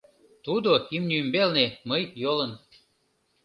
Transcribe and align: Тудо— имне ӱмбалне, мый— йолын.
Тудо— 0.45 0.71
имне 0.95 1.15
ӱмбалне, 1.23 1.65
мый— 1.89 2.03
йолын. 2.23 2.51